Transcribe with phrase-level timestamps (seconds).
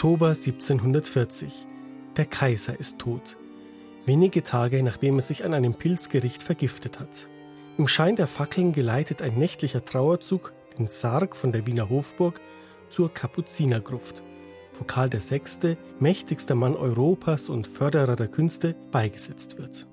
[0.00, 1.52] Oktober 1740.
[2.16, 3.36] Der Kaiser ist tot.
[4.06, 7.28] Wenige Tage nachdem er sich an einem Pilzgericht vergiftet hat.
[7.76, 12.40] Im Schein der Fackeln geleitet ein nächtlicher Trauerzug den Sarg von der Wiener Hofburg
[12.88, 14.22] zur Kapuzinergruft,
[14.78, 19.86] wo Karl VI., mächtigster Mann Europas und Förderer der Künste, beigesetzt wird.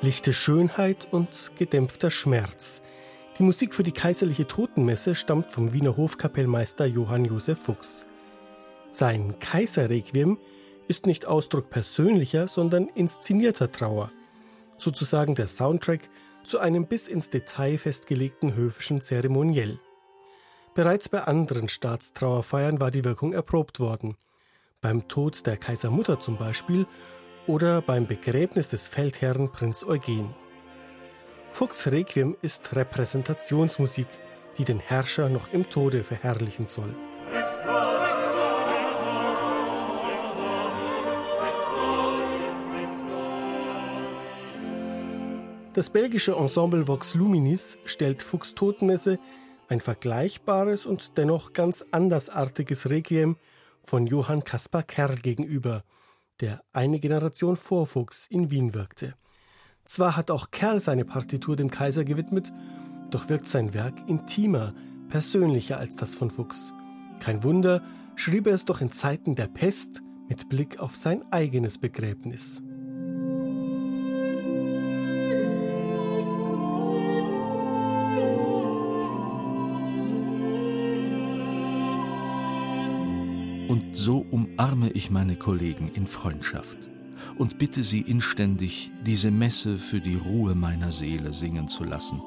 [0.00, 2.82] Lichte Schönheit und gedämpfter Schmerz.
[3.38, 8.06] Die Musik für die kaiserliche Totenmesse stammt vom Wiener Hofkapellmeister Johann Josef Fuchs.
[8.90, 10.38] Sein Kaiserrequiem
[10.86, 14.12] ist nicht Ausdruck persönlicher, sondern inszenierter Trauer,
[14.76, 16.08] sozusagen der Soundtrack
[16.44, 19.80] zu einem bis ins Detail festgelegten höfischen Zeremoniell.
[20.74, 24.16] Bereits bei anderen Staatstrauerfeiern war die Wirkung erprobt worden.
[24.80, 26.86] Beim Tod der Kaisermutter zum Beispiel
[27.48, 30.34] oder beim Begräbnis des Feldherrn Prinz Eugen.
[31.50, 34.06] Fuchs Requiem ist Repräsentationsmusik,
[34.58, 36.94] die den Herrscher noch im Tode verherrlichen soll.
[45.72, 49.18] Das belgische Ensemble Vox Luminis stellt Fuchs Totenmesse,
[49.68, 53.36] ein vergleichbares und dennoch ganz andersartiges Requiem
[53.82, 55.82] von Johann Caspar Kerl gegenüber–
[56.40, 59.14] der eine Generation vor Fuchs in Wien wirkte.
[59.84, 62.52] Zwar hat auch Kerl seine Partitur dem Kaiser gewidmet,
[63.10, 64.74] doch wirkt sein Werk intimer,
[65.08, 66.72] persönlicher als das von Fuchs.
[67.20, 67.82] Kein Wunder,
[68.16, 72.62] schrieb er es doch in Zeiten der Pest mit Blick auf sein eigenes Begräbnis.
[83.68, 86.88] Und so umarme ich meine Kollegen in Freundschaft
[87.36, 92.22] und bitte sie inständig, diese Messe für die Ruhe meiner Seele singen zu lassen.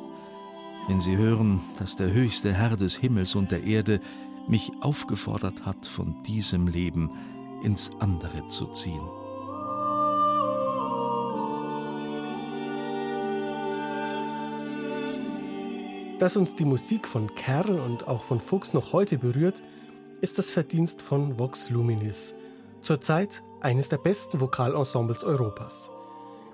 [0.88, 4.00] Wenn sie hören, dass der höchste Herr des Himmels und der Erde
[4.48, 7.10] mich aufgefordert hat, von diesem Leben
[7.64, 9.02] ins andere zu ziehen.
[16.20, 19.64] Dass uns die Musik von Kerl und auch von Fuchs noch heute berührt,
[20.22, 22.36] ist das Verdienst von Vox Luminis,
[22.82, 25.90] zurzeit eines der besten Vokalensembles Europas.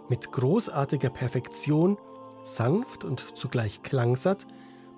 [0.08, 1.98] Mit großartiger Perfektion,
[2.46, 4.48] sanft und zugleich klangsatt,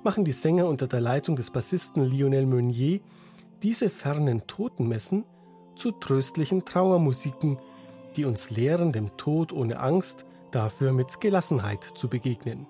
[0.04, 3.00] machen die Sänger unter der Leitung des Bassisten Lionel Meunier
[3.64, 5.26] diese fernen Totenmessen
[5.76, 7.58] zu tröstlichen Trauermusiken,
[8.16, 12.68] die uns lehren, dem Tod ohne Angst, dafür mit Gelassenheit zu begegnen.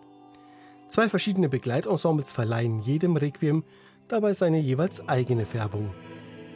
[0.90, 3.64] Zwei verschiedene Begleitensembles verleihen jedem Requiem
[4.08, 5.92] dabei seine jeweils eigene Färbung.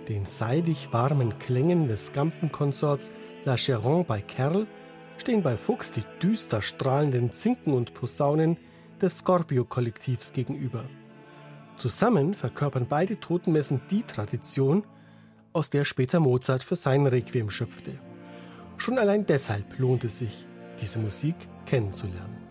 [0.10, 3.14] Den seidig warmen Klängen des Gampenkonsorts
[3.46, 4.66] La Cheron bei Kerl
[5.18, 8.58] stehen bei Fuchs die düster strahlenden Zinken und Posaunen
[9.00, 10.84] des Scorpio-Kollektivs gegenüber.
[11.78, 14.84] Zusammen verkörpern beide Totenmessen die Tradition,
[15.54, 18.00] aus der später Mozart für sein Requiem schöpfte.
[18.78, 20.48] Schon allein deshalb lohnt es sich,
[20.82, 21.36] diese Musik
[21.68, 22.43] kennenzulernen.